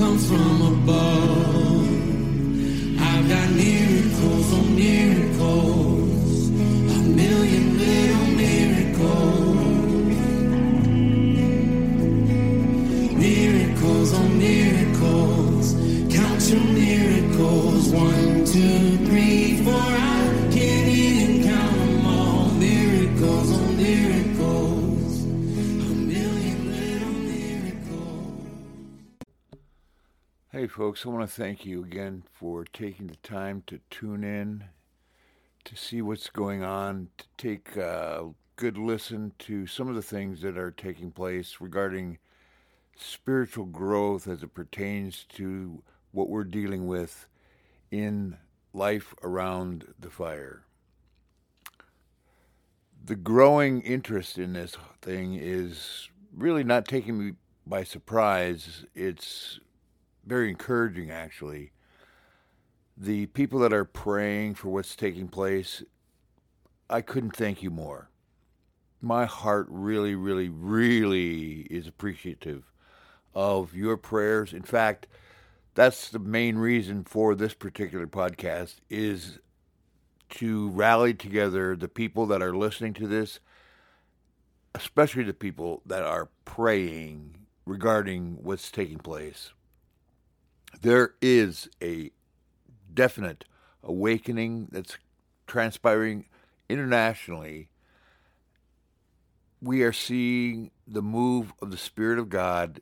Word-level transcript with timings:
comes 0.00 0.26
from 0.26 0.62
above. 0.62 1.86
I've 2.98 3.28
got 3.28 3.50
miracles 3.50 4.52
on 4.54 4.74
miracles, 4.74 5.19
Hey, 30.52 30.66
folks, 30.66 31.06
I 31.06 31.10
want 31.10 31.30
to 31.30 31.32
thank 31.32 31.64
you 31.64 31.84
again 31.84 32.24
for 32.32 32.64
taking 32.64 33.06
the 33.06 33.14
time 33.22 33.62
to 33.68 33.78
tune 33.88 34.24
in, 34.24 34.64
to 35.62 35.76
see 35.76 36.02
what's 36.02 36.28
going 36.28 36.64
on, 36.64 37.06
to 37.18 37.24
take 37.38 37.76
a 37.76 38.30
good 38.56 38.76
listen 38.76 39.30
to 39.38 39.68
some 39.68 39.86
of 39.86 39.94
the 39.94 40.02
things 40.02 40.42
that 40.42 40.58
are 40.58 40.72
taking 40.72 41.12
place 41.12 41.58
regarding 41.60 42.18
spiritual 42.96 43.64
growth 43.66 44.26
as 44.26 44.42
it 44.42 44.52
pertains 44.52 45.24
to 45.34 45.84
what 46.10 46.28
we're 46.28 46.42
dealing 46.42 46.88
with 46.88 47.28
in 47.92 48.36
life 48.72 49.14
around 49.22 49.94
the 50.00 50.10
fire. 50.10 50.64
The 53.04 53.14
growing 53.14 53.82
interest 53.82 54.36
in 54.36 54.54
this 54.54 54.76
thing 55.00 55.34
is 55.34 56.08
really 56.36 56.64
not 56.64 56.88
taking 56.88 57.24
me 57.24 57.34
by 57.68 57.84
surprise. 57.84 58.84
It's 58.96 59.60
very 60.24 60.50
encouraging, 60.50 61.10
actually. 61.10 61.72
The 62.96 63.26
people 63.26 63.60
that 63.60 63.72
are 63.72 63.84
praying 63.84 64.54
for 64.54 64.68
what's 64.68 64.94
taking 64.94 65.28
place, 65.28 65.82
I 66.88 67.00
couldn't 67.00 67.36
thank 67.36 67.62
you 67.62 67.70
more. 67.70 68.10
My 69.00 69.24
heart 69.24 69.66
really, 69.70 70.14
really, 70.14 70.48
really 70.48 71.62
is 71.70 71.86
appreciative 71.86 72.64
of 73.34 73.74
your 73.74 73.96
prayers. 73.96 74.52
In 74.52 74.62
fact, 74.62 75.06
that's 75.74 76.10
the 76.10 76.18
main 76.18 76.58
reason 76.58 77.04
for 77.04 77.34
this 77.34 77.54
particular 77.54 78.06
podcast 78.06 78.76
is 78.90 79.38
to 80.30 80.68
rally 80.70 81.14
together 81.14 81.74
the 81.74 81.88
people 81.88 82.26
that 82.26 82.42
are 82.42 82.54
listening 82.54 82.92
to 82.94 83.06
this, 83.06 83.40
especially 84.74 85.24
the 85.24 85.32
people 85.32 85.80
that 85.86 86.02
are 86.02 86.28
praying 86.44 87.46
regarding 87.64 88.36
what's 88.42 88.70
taking 88.70 88.98
place 88.98 89.52
there 90.80 91.14
is 91.20 91.68
a 91.82 92.10
definite 92.92 93.44
awakening 93.82 94.68
that's 94.72 94.96
transpiring 95.46 96.26
internationally. 96.68 97.68
We 99.60 99.82
are 99.82 99.92
seeing 99.92 100.70
the 100.86 101.02
move 101.02 101.52
of 101.60 101.70
the 101.70 101.76
Spirit 101.76 102.18
of 102.18 102.30
God, 102.30 102.80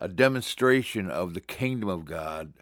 a 0.00 0.08
demonstration 0.08 1.10
of 1.10 1.34
the 1.34 1.40
kingdom 1.40 1.88
of 1.88 2.04
God, 2.04 2.52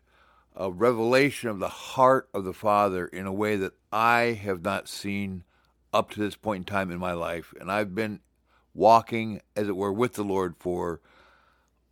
a 0.55 0.71
revelation 0.71 1.49
of 1.49 1.59
the 1.59 1.69
heart 1.69 2.29
of 2.33 2.45
the 2.45 2.55
Father 2.55 3.07
in 3.07 3.27
a 3.27 3.33
way 3.33 3.57
that 3.57 3.75
I 3.93 4.39
have 4.43 4.63
not 4.63 4.89
seen 4.89 5.43
up 5.93 6.11
to 6.13 6.21
this 6.21 6.37
point 6.37 6.61
in 6.61 6.65
time 6.73 6.91
in 6.91 6.99
my 6.99 7.13
life. 7.13 7.53
And 7.61 7.71
I've 7.71 7.95
been 7.95 8.21
walking, 8.73 9.41
as 9.57 9.69
it 9.69 9.77
were, 9.77 9.93
with 9.93 10.15
the 10.15 10.25
Lord 10.25 10.55
for 10.59 11.01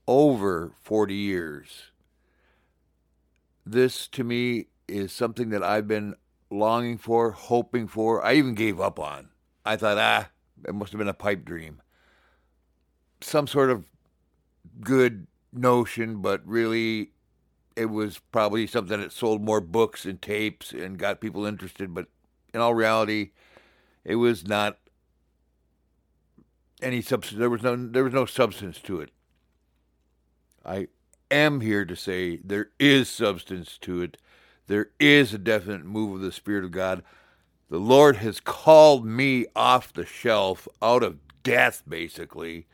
over 0.06 0.72
40 0.82 1.14
years 1.14 1.90
this 3.64 4.08
to 4.08 4.24
me 4.24 4.66
is 4.88 5.12
something 5.12 5.50
that 5.50 5.62
I've 5.62 5.88
been 5.88 6.14
longing 6.50 6.98
for, 6.98 7.32
hoping 7.32 7.86
for. 7.86 8.24
I 8.24 8.34
even 8.34 8.54
gave 8.54 8.80
up 8.80 8.98
on. 8.98 9.30
I 9.64 9.76
thought, 9.76 9.98
ah, 9.98 10.28
it 10.66 10.74
must 10.74 10.92
have 10.92 10.98
been 10.98 11.08
a 11.08 11.14
pipe 11.14 11.44
dream. 11.44 11.80
Some 13.20 13.46
sort 13.46 13.70
of 13.70 13.86
good 14.80 15.26
notion, 15.52 16.20
but 16.20 16.46
really 16.46 17.12
it 17.76 17.86
was 17.86 18.20
probably 18.30 18.66
something 18.66 19.00
that 19.00 19.12
sold 19.12 19.42
more 19.42 19.60
books 19.60 20.04
and 20.04 20.20
tapes 20.20 20.72
and 20.72 20.98
got 20.98 21.20
people 21.20 21.44
interested. 21.44 21.94
But 21.94 22.06
in 22.52 22.60
all 22.60 22.74
reality, 22.74 23.30
it 24.04 24.16
was 24.16 24.46
not 24.46 24.78
any 26.82 27.00
substance. 27.00 27.38
There 27.38 27.50
was 27.50 27.62
no 27.62 27.76
there 27.76 28.04
was 28.04 28.12
no 28.12 28.26
substance 28.26 28.78
to 28.82 29.00
it. 29.00 29.10
I 30.64 30.88
am 31.34 31.60
here 31.60 31.84
to 31.84 31.96
say 31.96 32.36
there 32.36 32.70
is 32.78 33.08
substance 33.08 33.76
to 33.82 34.02
it. 34.02 34.16
There 34.66 34.90
is 34.98 35.34
a 35.34 35.38
definite 35.38 35.84
move 35.84 36.14
of 36.14 36.20
the 36.20 36.32
Spirit 36.32 36.64
of 36.64 36.70
God. 36.70 37.02
The 37.68 37.78
Lord 37.78 38.16
has 38.16 38.40
called 38.40 39.04
me 39.04 39.46
off 39.54 39.92
the 39.92 40.06
shelf, 40.06 40.68
out 40.80 41.02
of 41.02 41.18
death, 41.42 41.82
basically, 41.88 42.66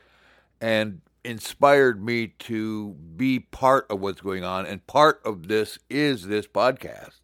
and 0.59 1.01
inspired 1.23 2.03
me 2.03 2.27
to 2.39 2.95
be 3.15 3.39
part 3.39 3.85
of 3.89 3.99
what's 3.99 4.21
going 4.21 4.43
on. 4.43 4.65
And 4.65 4.85
part 4.87 5.21
of 5.25 5.47
this 5.47 5.79
is 5.89 6.27
this 6.27 6.47
podcast. 6.47 7.19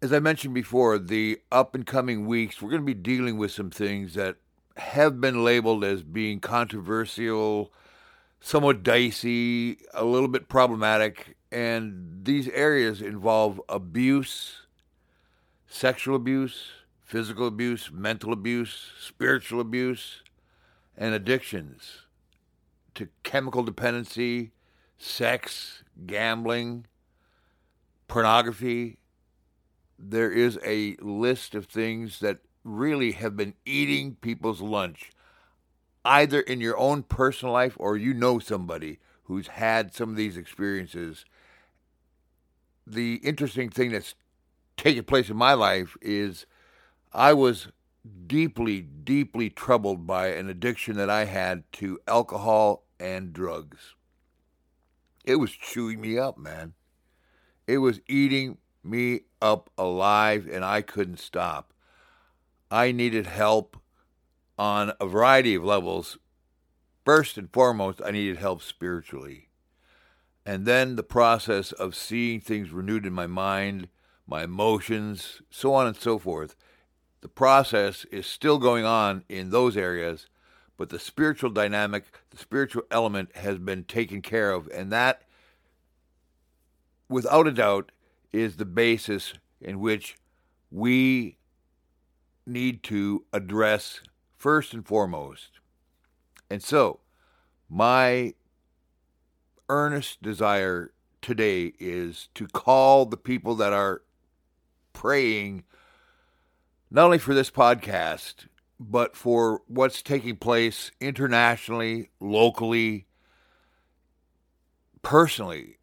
As 0.00 0.12
I 0.12 0.18
mentioned 0.18 0.54
before, 0.54 0.98
the 0.98 1.40
up 1.50 1.74
and 1.74 1.86
coming 1.86 2.26
weeks, 2.26 2.60
we're 2.60 2.70
going 2.70 2.82
to 2.82 2.86
be 2.86 2.94
dealing 2.94 3.38
with 3.38 3.52
some 3.52 3.70
things 3.70 4.14
that 4.14 4.36
have 4.76 5.20
been 5.20 5.44
labeled 5.44 5.84
as 5.84 6.02
being 6.02 6.40
controversial, 6.40 7.72
somewhat 8.44 8.82
dicey, 8.82 9.78
a 9.94 10.04
little 10.04 10.28
bit 10.28 10.50
problematic, 10.50 11.34
and 11.50 12.20
these 12.24 12.46
areas 12.48 13.00
involve 13.00 13.58
abuse, 13.70 14.66
sexual 15.66 16.14
abuse, 16.14 16.72
physical 17.02 17.46
abuse, 17.46 17.90
mental 17.90 18.34
abuse, 18.34 18.92
spiritual 19.00 19.62
abuse, 19.62 20.22
and 20.94 21.14
addictions 21.14 22.02
to 22.94 23.08
chemical 23.22 23.62
dependency, 23.62 24.52
sex, 24.98 25.82
gambling, 26.06 26.84
pornography. 28.08 28.98
There 29.98 30.30
is 30.30 30.58
a 30.62 30.96
list 31.00 31.54
of 31.54 31.64
things 31.64 32.20
that 32.20 32.40
really 32.62 33.12
have 33.12 33.38
been 33.38 33.54
eating 33.64 34.16
people's 34.20 34.60
lunch 34.60 35.12
either 36.04 36.40
in 36.40 36.60
your 36.60 36.76
own 36.78 37.02
personal 37.02 37.52
life 37.52 37.74
or 37.78 37.96
you 37.96 38.14
know 38.14 38.38
somebody 38.38 38.98
who's 39.24 39.48
had 39.48 39.94
some 39.94 40.10
of 40.10 40.16
these 40.16 40.36
experiences. 40.36 41.24
The 42.86 43.16
interesting 43.16 43.70
thing 43.70 43.92
that's 43.92 44.14
taken 44.76 45.04
place 45.04 45.30
in 45.30 45.36
my 45.36 45.54
life 45.54 45.96
is 46.02 46.46
I 47.12 47.32
was 47.32 47.68
deeply, 48.26 48.82
deeply 48.82 49.48
troubled 49.48 50.06
by 50.06 50.28
an 50.28 50.48
addiction 50.48 50.96
that 50.96 51.08
I 51.08 51.24
had 51.24 51.64
to 51.74 51.98
alcohol 52.06 52.84
and 53.00 53.32
drugs. 53.32 53.94
It 55.24 55.36
was 55.36 55.52
chewing 55.52 56.00
me 56.00 56.18
up, 56.18 56.36
man. 56.36 56.74
It 57.66 57.78
was 57.78 58.00
eating 58.06 58.58
me 58.82 59.20
up 59.40 59.70
alive, 59.78 60.46
and 60.50 60.64
I 60.64 60.82
couldn't 60.82 61.18
stop. 61.18 61.72
I 62.70 62.92
needed 62.92 63.26
help 63.26 63.78
on 64.58 64.92
a 65.00 65.06
variety 65.06 65.54
of 65.54 65.64
levels. 65.64 66.18
First 67.04 67.36
and 67.36 67.52
foremost, 67.52 68.00
I 68.04 68.10
needed 68.10 68.38
help 68.38 68.62
spiritually. 68.62 69.48
And 70.46 70.66
then 70.66 70.96
the 70.96 71.02
process 71.02 71.72
of 71.72 71.94
seeing 71.94 72.40
things 72.40 72.70
renewed 72.70 73.06
in 73.06 73.12
my 73.12 73.26
mind, 73.26 73.88
my 74.26 74.44
emotions, 74.44 75.42
so 75.50 75.74
on 75.74 75.86
and 75.86 75.96
so 75.96 76.18
forth. 76.18 76.54
The 77.20 77.28
process 77.28 78.04
is 78.06 78.26
still 78.26 78.58
going 78.58 78.84
on 78.84 79.24
in 79.28 79.50
those 79.50 79.76
areas, 79.76 80.26
but 80.76 80.90
the 80.90 80.98
spiritual 80.98 81.50
dynamic, 81.50 82.04
the 82.30 82.36
spiritual 82.36 82.82
element 82.90 83.34
has 83.36 83.58
been 83.58 83.84
taken 83.84 84.20
care 84.20 84.50
of. 84.50 84.68
And 84.68 84.92
that, 84.92 85.22
without 87.08 87.46
a 87.46 87.52
doubt, 87.52 87.92
is 88.32 88.56
the 88.56 88.66
basis 88.66 89.34
in 89.60 89.80
which 89.80 90.16
we 90.70 91.38
need 92.46 92.82
to 92.82 93.24
address 93.32 94.00
first 94.44 94.74
and 94.74 94.86
foremost. 94.86 95.52
And 96.50 96.62
so, 96.62 97.00
my 97.66 98.34
earnest 99.70 100.20
desire 100.20 100.92
today 101.22 101.72
is 101.78 102.28
to 102.34 102.46
call 102.48 103.06
the 103.06 103.16
people 103.16 103.54
that 103.54 103.72
are 103.72 104.02
praying 104.92 105.64
not 106.90 107.06
only 107.06 107.16
for 107.16 107.32
this 107.32 107.50
podcast, 107.50 108.46
but 108.78 109.16
for 109.16 109.62
what's 109.66 110.02
taking 110.02 110.36
place 110.36 110.90
internationally, 111.00 112.10
locally, 112.20 113.06
personally, 115.00 115.78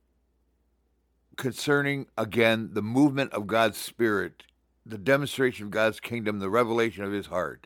concerning, 1.36 2.06
again, 2.16 2.70
the 2.74 2.84
movement 2.84 3.34
of 3.34 3.48
God's 3.48 3.80
Spirit, 3.80 4.44
the 4.86 5.00
demonstration 5.00 5.66
of 5.66 5.72
God's 5.72 6.00
kingdom, 6.00 6.38
the 6.38 6.52
revelation 6.52 7.04
of 7.04 7.12
His 7.12 7.26
heart. 7.26 7.66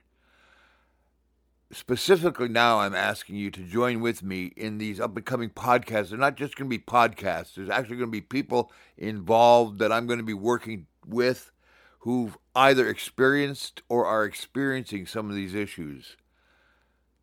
Specifically, 1.75 2.48
now 2.48 2.80
I'm 2.80 2.95
asking 2.95 3.36
you 3.36 3.51
to 3.51 3.60
join 3.60 4.00
with 4.00 4.24
me 4.24 4.54
in 4.56 4.77
these 4.77 4.98
up 4.98 5.18
and 5.18 5.25
coming 5.25 5.50
podcasts. 5.50 6.07
They're 6.07 6.18
not 6.18 6.38
just 6.38 6.56
going 6.56 6.69
to 6.69 6.77
be 6.77 6.81
podcasts, 6.81 7.54
there's 7.54 7.69
actually 7.69 7.98
going 7.98 8.07
to 8.07 8.12
be 8.13 8.22
people 8.22 8.72
involved 8.98 9.80
that 9.80 9.92
I'm 9.92 10.07
going 10.07 10.19
to 10.19 10.24
be 10.24 10.33
working 10.33 10.88
with 11.06 11.51
who've 12.00 12.38
either 12.56 12.88
experienced 12.88 13.81
or 13.89 14.06
are 14.06 14.24
experiencing 14.24 15.06
some 15.06 15.30
of 15.30 15.36
these 15.36 15.54
issues. 15.54 16.16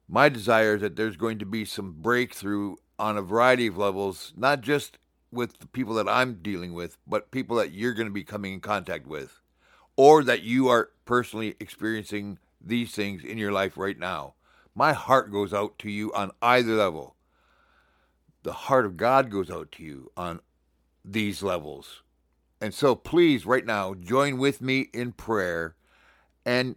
My 0.06 0.28
desire 0.28 0.74
is 0.74 0.82
that 0.82 0.96
there's 0.96 1.16
going 1.16 1.38
to 1.38 1.46
be 1.46 1.64
some 1.64 1.92
breakthrough 2.02 2.76
on 2.98 3.16
a 3.16 3.22
variety 3.22 3.68
of 3.68 3.78
levels, 3.78 4.34
not 4.36 4.60
just 4.60 4.98
with 5.30 5.60
the 5.60 5.66
people 5.66 5.94
that 5.94 6.10
I'm 6.10 6.42
dealing 6.42 6.74
with, 6.74 6.98
but 7.06 7.30
people 7.30 7.56
that 7.56 7.72
you're 7.72 7.94
going 7.94 8.08
to 8.08 8.12
be 8.12 8.22
coming 8.22 8.52
in 8.52 8.60
contact 8.60 9.06
with, 9.06 9.40
or 9.96 10.22
that 10.24 10.42
you 10.42 10.68
are 10.68 10.90
personally 11.06 11.54
experiencing 11.58 12.38
these 12.60 12.92
things 12.92 13.24
in 13.24 13.38
your 13.38 13.50
life 13.50 13.78
right 13.78 13.98
now. 13.98 14.34
My 14.74 14.92
heart 14.92 15.30
goes 15.30 15.52
out 15.52 15.78
to 15.80 15.90
you 15.90 16.12
on 16.14 16.30
either 16.40 16.74
level. 16.74 17.16
The 18.42 18.52
heart 18.52 18.86
of 18.86 18.96
God 18.96 19.30
goes 19.30 19.50
out 19.50 19.70
to 19.72 19.82
you 19.82 20.10
on 20.16 20.40
these 21.04 21.42
levels. 21.42 22.02
And 22.60 22.72
so 22.72 22.94
please, 22.94 23.44
right 23.44 23.66
now, 23.66 23.94
join 23.94 24.38
with 24.38 24.60
me 24.60 24.88
in 24.92 25.12
prayer 25.12 25.74
and 26.46 26.76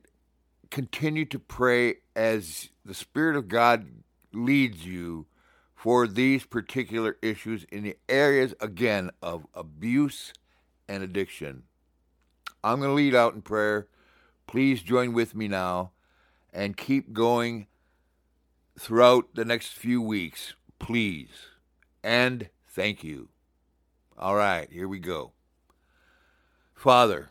continue 0.72 1.26
to 1.26 1.40
pray 1.40 1.96
as 2.16 2.70
the 2.84 2.94
Spirit 2.94 3.36
of 3.36 3.48
God 3.48 3.88
leads 4.34 4.86
you 4.86 5.28
for 5.76 6.08
these 6.08 6.46
particular 6.46 7.18
issues 7.22 7.66
in 7.72 7.84
the 7.84 7.96
areas, 8.10 8.54
again, 8.60 9.12
of 9.22 9.46
abuse 9.54 10.34
and 10.88 11.04
addiction. 11.04 11.64
I'm 12.64 12.80
going 12.80 12.90
to 12.90 12.96
lead 12.96 13.14
out 13.14 13.36
in 13.36 13.42
prayer. 13.44 13.88
Please 14.48 14.82
join 14.82 15.14
with 15.14 15.36
me 15.36 15.48
now 15.48 15.92
and 16.52 16.76
keep 16.76 17.14
going 17.14 17.68
throughout 18.80 19.36
the 19.36 19.46
next 19.46 19.74
few 19.74 20.02
weeks, 20.02 20.54
please. 20.80 21.48
And 22.04 22.50
thank 22.70 23.04
you. 23.04 23.30
All 24.18 24.36
right, 24.36 24.70
here 24.72 24.88
we 24.88 25.00
go. 25.00 25.32
Father, 26.74 27.30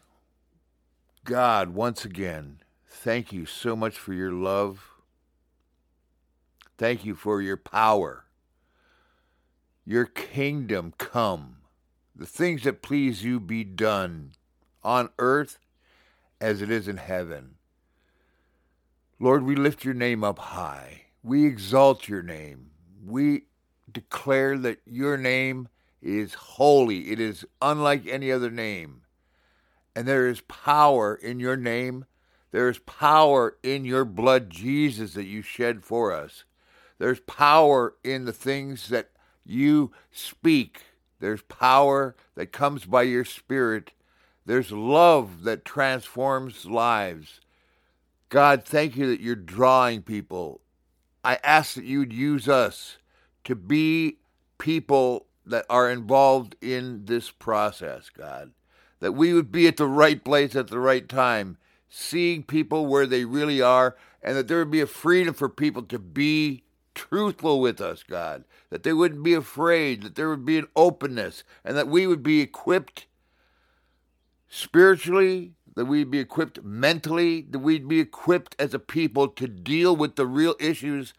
God, 1.24 1.70
once 1.70 2.04
again, 2.04 2.60
thank 2.88 3.32
you 3.32 3.46
so 3.46 3.74
much 3.76 3.96
for 3.98 4.12
your 4.12 4.32
love. 4.32 4.88
Thank 6.76 7.04
you 7.04 7.14
for 7.14 7.40
your 7.40 7.56
power. 7.56 8.24
Your 9.86 10.06
kingdom 10.06 10.92
come. 10.98 11.58
The 12.16 12.26
things 12.26 12.64
that 12.64 12.82
please 12.82 13.24
you 13.24 13.40
be 13.40 13.64
done 13.64 14.32
on 14.82 15.10
earth 15.18 15.58
as 16.40 16.62
it 16.62 16.70
is 16.70 16.88
in 16.88 16.96
heaven. 16.96 17.56
Lord, 19.18 19.44
we 19.44 19.56
lift 19.56 19.84
your 19.84 19.94
name 19.94 20.24
up 20.24 20.38
high. 20.38 21.03
We 21.24 21.46
exalt 21.46 22.06
your 22.06 22.22
name. 22.22 22.66
We 23.02 23.44
declare 23.90 24.58
that 24.58 24.80
your 24.84 25.16
name 25.16 25.68
is 26.02 26.34
holy. 26.34 27.10
It 27.10 27.18
is 27.18 27.46
unlike 27.62 28.06
any 28.06 28.30
other 28.30 28.50
name. 28.50 29.00
And 29.96 30.06
there 30.06 30.28
is 30.28 30.42
power 30.42 31.14
in 31.14 31.40
your 31.40 31.56
name. 31.56 32.04
There 32.50 32.68
is 32.68 32.78
power 32.78 33.56
in 33.62 33.86
your 33.86 34.04
blood, 34.04 34.50
Jesus, 34.50 35.14
that 35.14 35.24
you 35.24 35.40
shed 35.40 35.82
for 35.82 36.12
us. 36.12 36.44
There's 36.98 37.20
power 37.20 37.94
in 38.04 38.26
the 38.26 38.32
things 38.32 38.88
that 38.88 39.08
you 39.46 39.92
speak. 40.12 40.82
There's 41.20 41.42
power 41.42 42.14
that 42.34 42.52
comes 42.52 42.84
by 42.84 43.02
your 43.02 43.24
spirit. 43.24 43.92
There's 44.44 44.70
love 44.70 45.44
that 45.44 45.64
transforms 45.64 46.66
lives. 46.66 47.40
God, 48.28 48.64
thank 48.64 48.94
you 48.94 49.06
that 49.06 49.20
you're 49.20 49.34
drawing 49.36 50.02
people. 50.02 50.60
I 51.24 51.38
ask 51.42 51.74
that 51.74 51.84
you'd 51.84 52.12
use 52.12 52.48
us 52.48 52.98
to 53.44 53.54
be 53.54 54.18
people 54.58 55.26
that 55.46 55.64
are 55.68 55.90
involved 55.90 56.56
in 56.60 57.06
this 57.06 57.30
process, 57.30 58.10
God. 58.10 58.52
That 59.00 59.12
we 59.12 59.32
would 59.32 59.50
be 59.50 59.66
at 59.66 59.76
the 59.76 59.88
right 59.88 60.22
place 60.22 60.54
at 60.54 60.68
the 60.68 60.78
right 60.78 61.08
time, 61.08 61.58
seeing 61.88 62.42
people 62.42 62.86
where 62.86 63.06
they 63.06 63.24
really 63.24 63.60
are, 63.60 63.96
and 64.22 64.36
that 64.36 64.48
there 64.48 64.58
would 64.58 64.70
be 64.70 64.80
a 64.80 64.86
freedom 64.86 65.34
for 65.34 65.48
people 65.48 65.82
to 65.82 65.98
be 65.98 66.62
truthful 66.94 67.60
with 67.60 67.80
us, 67.80 68.02
God, 68.02 68.44
that 68.70 68.82
they 68.82 68.92
wouldn't 68.92 69.22
be 69.22 69.34
afraid, 69.34 70.02
that 70.02 70.14
there 70.14 70.28
would 70.28 70.44
be 70.46 70.58
an 70.58 70.68
openness, 70.76 71.44
and 71.64 71.76
that 71.76 71.88
we 71.88 72.06
would 72.06 72.22
be 72.22 72.40
equipped 72.40 73.06
spiritually, 74.48 75.52
that 75.74 75.86
we'd 75.86 76.10
be 76.10 76.18
equipped 76.18 76.62
mentally, 76.62 77.42
that 77.50 77.58
we'd 77.58 77.88
be 77.88 78.00
equipped 78.00 78.54
as 78.58 78.74
a 78.74 78.78
people 78.78 79.28
to 79.28 79.48
deal 79.48 79.94
with 79.94 80.16
the 80.16 80.26
real 80.26 80.54
issues 80.60 81.14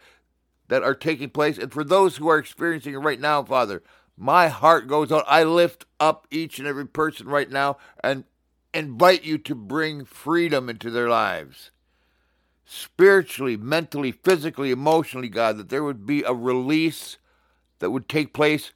that 0.67 0.83
are 0.83 0.95
taking 0.95 1.29
place. 1.29 1.57
And 1.57 1.71
for 1.71 1.83
those 1.83 2.17
who 2.17 2.27
are 2.29 2.37
experiencing 2.37 2.93
it 2.93 2.99
right 2.99 3.19
now, 3.19 3.43
Father, 3.43 3.83
my 4.17 4.47
heart 4.47 4.87
goes 4.87 5.11
out. 5.11 5.25
I 5.27 5.43
lift 5.43 5.85
up 5.99 6.27
each 6.31 6.57
and 6.59 6.67
every 6.67 6.87
person 6.87 7.27
right 7.27 7.49
now 7.49 7.77
and 8.03 8.23
invite 8.73 9.23
you 9.23 9.37
to 9.39 9.55
bring 9.55 10.05
freedom 10.05 10.69
into 10.69 10.89
their 10.89 11.09
lives. 11.09 11.71
Spiritually, 12.65 13.57
mentally, 13.57 14.11
physically, 14.11 14.71
emotionally, 14.71 15.29
God, 15.29 15.57
that 15.57 15.69
there 15.69 15.83
would 15.83 16.05
be 16.05 16.23
a 16.23 16.33
release 16.33 17.17
that 17.79 17.91
would 17.91 18.09
take 18.09 18.33
place 18.33 18.71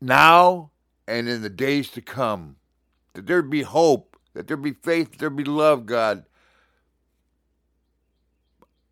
now 0.00 0.70
and 1.06 1.28
in 1.28 1.42
the 1.42 1.50
days 1.50 1.90
to 1.90 2.00
come. 2.00 2.56
That 3.12 3.26
there'd 3.26 3.50
be 3.50 3.62
hope, 3.62 4.13
that 4.34 4.46
there'd 4.46 4.62
be 4.62 4.72
faith, 4.72 5.12
that 5.12 5.18
there'd 5.18 5.36
be 5.36 5.44
love, 5.44 5.86
God. 5.86 6.24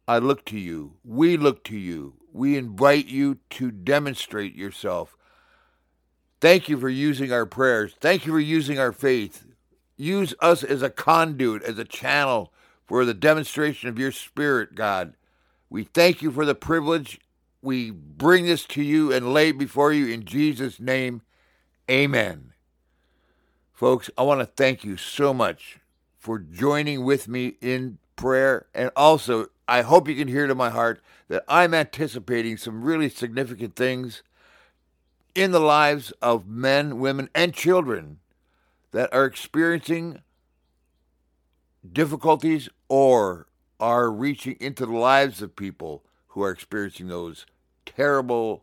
I 0.09 0.19
look 0.19 0.45
to 0.47 0.59
you. 0.59 0.95
We 1.05 1.37
look 1.37 1.63
to 1.65 1.77
you 1.77 2.15
we 2.33 2.57
invite 2.57 3.07
you 3.07 3.39
to 3.51 3.71
demonstrate 3.71 4.55
yourself. 4.55 5.17
Thank 6.41 6.69
you 6.69 6.79
for 6.79 6.89
using 6.89 7.33
our 7.33 7.47
prayers. 7.47 7.95
Thank 8.01 8.27
you 8.27 8.33
for 8.33 8.41
using 8.41 8.79
our 8.79 8.93
faith. 8.93 9.45
Use 9.97 10.35
us 10.41 10.65
as 10.65 10.83
a 10.83 10.91
conduit, 10.91 11.63
as 11.63 11.79
a 11.79 11.85
channel 11.85 12.53
for 12.87 13.05
the 13.05 13.15
demonstration 13.15 13.89
of 13.89 13.99
your 13.99 14.11
Spirit, 14.11 14.75
God. 14.75 15.15
We 15.71 15.85
thank 15.85 16.23
you 16.23 16.33
for 16.33 16.45
the 16.45 16.55
privilege. 16.55 17.21
We 17.61 17.91
bring 17.91 18.47
this 18.47 18.65
to 18.67 18.83
you 18.83 19.13
and 19.13 19.33
lay 19.33 19.53
before 19.53 19.93
you 19.93 20.09
in 20.09 20.25
Jesus' 20.25 20.81
name. 20.81 21.23
Amen. 21.89 22.52
Folks, 23.83 24.09
I 24.17 24.23
want 24.23 24.39
to 24.39 24.47
thank 24.47 24.85
you 24.85 24.97
so 24.97 25.35
much 25.35 25.81
for 26.17 26.39
joining 26.39 27.05
with 27.05 27.27
me 27.27 27.55
in 27.61 27.99
prayer. 28.15 28.67
And 28.73 28.93
also, 28.95 29.47
I 29.67 29.83
hope 29.83 30.07
you 30.07 30.15
can 30.15 30.29
hear 30.29 30.47
to 30.47 30.55
my 30.55 30.71
heart 30.71 31.03
that 31.27 31.43
I'm 31.49 31.75
anticipating 31.75 32.57
some 32.57 32.85
really 32.85 33.09
significant 33.09 33.75
things 33.75 34.23
in 35.35 35.51
the 35.51 35.59
lives 35.59 36.13
of 36.23 36.47
men, 36.47 37.01
women, 37.01 37.29
and 37.35 37.53
children 37.53 38.21
that 38.93 39.13
are 39.13 39.25
experiencing 39.25 40.23
difficulties 41.93 42.69
or 42.89 43.49
are 43.81 44.13
reaching 44.13 44.57
into 44.61 44.87
the 44.87 44.93
lives 44.93 45.43
of 45.43 45.57
people 45.57 46.05
who 46.29 46.43
are 46.45 46.53
experiencing 46.53 47.09
those 47.09 47.47
terrible, 47.85 48.63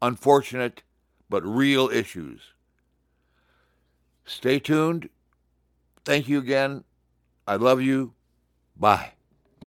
unfortunate, 0.00 0.82
but 1.28 1.44
real 1.44 1.90
issues. 1.90 2.54
Stay 4.28 4.58
tuned. 4.58 5.08
Thank 6.04 6.28
you 6.28 6.38
again. 6.38 6.84
I 7.46 7.56
love 7.56 7.80
you. 7.80 8.12
Bye. 8.76 9.12